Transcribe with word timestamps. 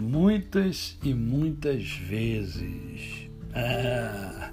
muitas 0.00 0.98
e 1.02 1.14
muitas 1.14 1.90
vezes. 1.90 3.28
Ah, 3.54 4.50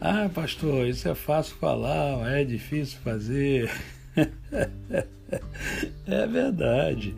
ah, 0.00 0.30
pastor, 0.32 0.86
isso 0.86 1.08
é 1.08 1.14
fácil 1.14 1.56
falar, 1.56 2.30
é 2.32 2.44
difícil 2.44 2.98
fazer. 3.00 3.70
é 6.06 6.26
verdade. 6.26 7.14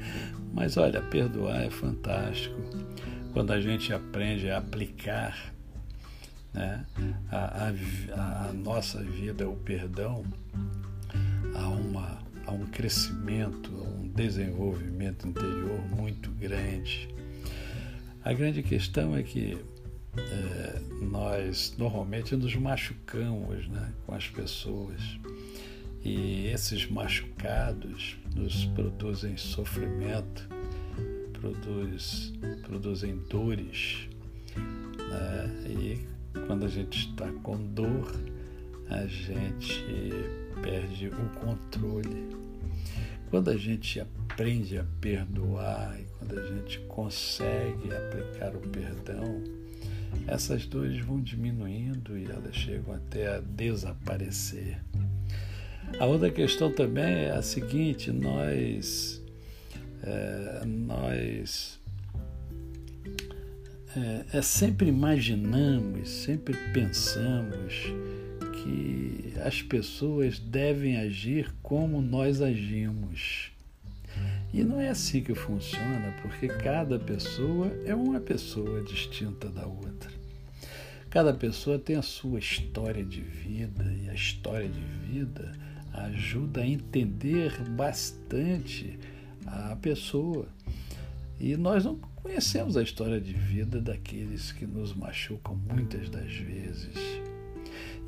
Mas 0.53 0.77
olha, 0.77 1.01
perdoar 1.03 1.65
é 1.65 1.71
fantástico. 1.71 2.61
Quando 3.33 3.53
a 3.53 3.61
gente 3.61 3.93
aprende 3.93 4.49
a 4.51 4.59
aplicar 4.59 5.53
né, 6.53 6.85
a, 7.31 7.69
a, 7.69 8.49
a 8.49 8.53
nossa 8.53 9.03
vida, 9.03 9.49
o 9.49 9.57
perdão, 9.57 10.25
há, 11.55 11.69
uma, 11.69 12.19
há 12.47 12.53
um 12.53 12.67
crescimento, 12.67 13.73
um 13.75 14.09
desenvolvimento 14.09 15.27
interior 15.27 15.81
muito 15.91 16.31
grande. 16.31 17.14
A 18.25 18.33
grande 18.33 18.63
questão 18.63 19.15
é 19.15 19.23
que 19.23 19.59
é, 20.17 20.81
nós 21.03 21.75
normalmente 21.77 22.35
nos 22.35 22.57
machucamos 22.57 23.69
né, 23.69 23.93
com 24.07 24.15
as 24.15 24.27
pessoas 24.29 24.99
e 26.03 26.47
esses 26.47 26.89
machucados 26.89 28.17
nos 28.35 28.65
produzem 28.67 29.37
sofrimento, 29.37 30.49
produz, 31.35 32.33
produzem 32.63 33.19
dores. 33.29 34.09
Né, 34.57 35.67
e 35.69 36.07
quando 36.47 36.65
a 36.65 36.69
gente 36.69 37.11
está 37.11 37.31
com 37.43 37.59
dor, 37.75 38.11
a 38.89 39.07
gente 39.07 39.85
perde 40.63 41.09
o 41.09 41.29
controle. 41.41 42.35
Quando 43.29 43.51
a 43.51 43.57
gente 43.59 44.01
aprende 44.01 44.24
a 44.37 44.85
perdoar 45.01 45.97
e 46.01 46.05
quando 46.19 46.39
a 46.39 46.47
gente 46.47 46.81
consegue 46.89 47.95
aplicar 47.95 48.55
o 48.57 48.61
perdão, 48.69 49.43
essas 50.27 50.67
dores 50.67 50.99
vão 51.05 51.21
diminuindo 51.21 52.19
e 52.19 52.25
elas 52.25 52.55
chegam 52.55 52.95
até 52.95 53.29
a 53.29 53.41
desaparecer. 53.41 54.81
A 56.01 56.07
outra 56.07 56.31
questão 56.31 56.73
também 56.73 57.05
é 57.05 57.31
a 57.31 57.43
seguinte: 57.43 58.11
nós, 58.11 59.23
é, 60.03 60.65
nós 60.67 61.79
é, 63.97 64.39
é, 64.39 64.43
sempre 64.43 64.89
imaginamos, 64.89 66.09
sempre 66.09 66.57
pensamos 66.73 67.85
que 68.63 69.33
as 69.45 69.63
pessoas 69.63 70.41
devem 70.41 70.97
agir 70.97 71.55
como 71.63 72.03
nós 72.03 72.43
agimos. 72.43 73.54
E 74.55 74.63
não 74.63 74.81
é 74.81 74.89
assim 74.89 75.21
que 75.21 75.35
funciona, 75.35 76.15
porque 76.23 76.47
cada 76.47 76.97
pessoa 76.97 77.67
é 77.85 77.93
uma 77.93 78.21
pessoa 78.21 78.81
distinta 78.83 79.49
da 79.49 79.67
outra. 79.67 80.09
Cada 81.11 81.35
pessoa 81.35 81.77
tem 81.77 81.97
a 81.97 82.03
sua 82.03 82.39
história 82.39 83.05
de 83.05 83.21
vida 83.21 83.83
e 84.01 84.09
a 84.09 84.15
história 84.15 84.69
de 84.69 84.81
vida 84.81 85.51
ajuda 85.93 86.61
a 86.61 86.67
entender 86.69 87.53
bastante 87.71 88.97
a 89.45 89.75
pessoa. 89.75 90.47
E 91.41 91.57
nós 91.57 91.85
não 91.85 91.97
conhecemos 92.23 92.77
a 92.77 92.83
história 92.83 93.21
de 93.21 93.33
vida 93.33 93.81
daqueles 93.81 94.53
que 94.53 94.65
nos 94.65 94.95
machucam 94.95 95.57
muitas 95.69 96.09
das 96.09 96.33
vezes. 96.33 96.95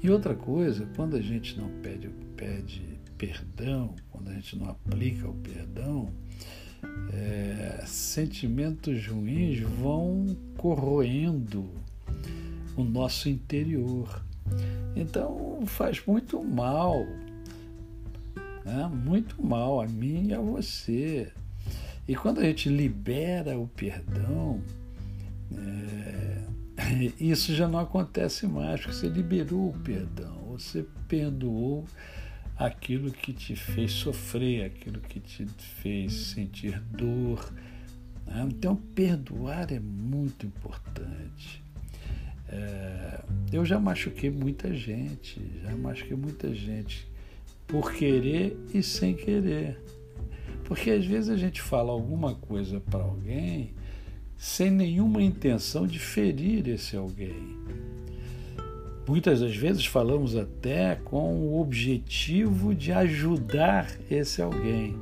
E 0.02 0.10
outra 0.10 0.34
coisa, 0.34 0.86
quando 0.94 1.16
a 1.16 1.22
gente 1.22 1.58
não 1.58 1.68
pede, 1.80 2.08
pede 2.36 2.82
perdão, 3.16 3.94
quando 4.10 4.28
a 4.28 4.34
gente 4.34 4.56
não 4.56 4.68
aplica 4.68 5.28
o 5.28 5.34
perdão, 5.34 6.12
é, 7.12 7.82
sentimentos 7.86 9.06
ruins 9.06 9.60
vão 9.60 10.36
corroendo 10.56 11.68
o 12.76 12.84
nosso 12.84 13.28
interior. 13.28 14.22
Então 14.94 15.64
faz 15.66 16.04
muito 16.06 16.42
mal, 16.42 17.04
né? 18.64 18.90
muito 18.92 19.42
mal 19.42 19.80
a 19.80 19.86
mim 19.86 20.28
e 20.28 20.34
a 20.34 20.40
você. 20.40 21.32
E 22.06 22.14
quando 22.14 22.38
a 22.40 22.44
gente 22.44 22.68
libera 22.68 23.58
o 23.58 23.66
perdão, 23.66 24.60
isso 27.18 27.54
já 27.54 27.68
não 27.68 27.78
acontece 27.78 28.46
mais, 28.46 28.80
porque 28.80 28.94
você 28.94 29.08
liberou 29.08 29.70
o 29.70 29.78
perdão, 29.80 30.34
você 30.50 30.84
perdoou 31.08 31.84
aquilo 32.56 33.10
que 33.10 33.32
te 33.32 33.54
fez 33.54 33.92
sofrer, 33.92 34.64
aquilo 34.64 35.00
que 35.00 35.20
te 35.20 35.46
fez 35.82 36.12
sentir 36.12 36.80
dor. 36.80 37.52
Né? 38.26 38.46
Então, 38.48 38.76
perdoar 38.76 39.72
é 39.72 39.80
muito 39.80 40.46
importante. 40.46 41.62
É, 42.48 43.22
eu 43.52 43.64
já 43.64 43.78
machuquei 43.78 44.30
muita 44.30 44.72
gente, 44.74 45.40
já 45.62 45.76
machuquei 45.76 46.16
muita 46.16 46.54
gente 46.54 47.06
por 47.66 47.92
querer 47.92 48.56
e 48.72 48.82
sem 48.82 49.14
querer. 49.14 49.80
Porque 50.64 50.90
às 50.90 51.04
vezes 51.04 51.28
a 51.28 51.36
gente 51.36 51.60
fala 51.60 51.92
alguma 51.92 52.34
coisa 52.34 52.80
para 52.80 53.02
alguém 53.02 53.74
sem 54.36 54.70
nenhuma 54.70 55.22
intenção 55.22 55.86
de 55.86 55.98
ferir 55.98 56.69
esse 56.69 56.97
alguém. 56.97 57.56
Muitas 59.08 59.41
das 59.41 59.54
vezes 59.54 59.86
falamos 59.86 60.36
até 60.36 60.97
com 60.97 61.34
o 61.36 61.60
objetivo 61.60 62.75
de 62.75 62.92
ajudar 62.92 63.88
esse 64.10 64.42
alguém. 64.42 64.96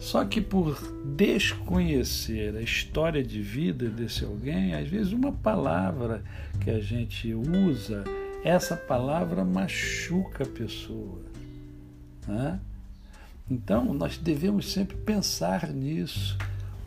Só 0.00 0.24
que 0.24 0.40
por 0.40 0.76
desconhecer 1.16 2.56
a 2.56 2.60
história 2.60 3.22
de 3.22 3.40
vida 3.40 3.88
desse 3.88 4.24
alguém, 4.24 4.74
às 4.74 4.88
vezes 4.88 5.12
uma 5.12 5.32
palavra 5.32 6.22
que 6.60 6.70
a 6.70 6.80
gente 6.80 7.32
usa, 7.32 8.02
essa 8.44 8.76
palavra 8.76 9.44
machuca 9.44 10.44
a 10.44 10.46
pessoa. 10.46 11.22
Né? 12.26 12.60
Então 13.48 13.94
nós 13.94 14.18
devemos 14.18 14.72
sempre 14.72 14.96
pensar 14.96 15.68
nisso, 15.68 16.36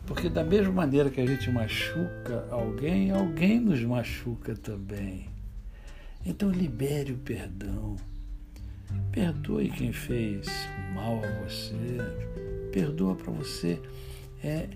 porque 0.08 0.30
da 0.30 0.42
mesma 0.42 0.72
maneira 0.72 1.10
que 1.10 1.20
a 1.20 1.26
gente 1.26 1.50
machuca 1.50 2.48
alguém, 2.50 3.10
alguém 3.10 3.60
nos 3.60 3.84
machuca 3.84 4.56
também. 4.56 5.28
Então 6.24 6.50
libere 6.50 7.12
o 7.12 7.18
perdão. 7.18 7.94
Perdoe 9.12 9.68
quem 9.68 9.92
fez 9.92 10.48
mal 10.94 11.22
a 11.22 11.44
você. 11.44 11.74
Perdoa 12.72 13.14
para 13.16 13.30
você 13.30 13.78
é 14.42 14.70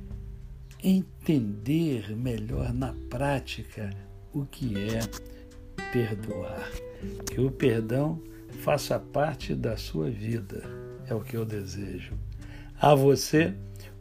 entender 0.85 2.15
melhor 2.15 2.75
na 2.75 2.93
prática 3.09 3.89
o 4.35 4.45
que 4.45 4.75
é 4.77 5.01
perdoar. 5.91 6.71
Que 7.33 7.41
o 7.41 7.51
perdão 7.51 8.23
faça 8.61 8.99
parte 8.99 9.55
da 9.55 9.79
sua 9.79 10.11
vida. 10.11 10.63
É 11.07 11.15
o 11.15 11.23
que 11.23 11.39
eu 11.39 11.47
desejo. 11.47 12.13
A 12.79 12.95
você, 12.95 13.55